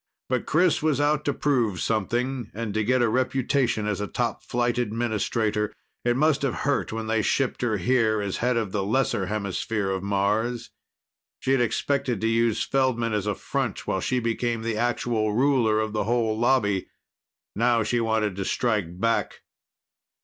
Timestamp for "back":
18.99-19.43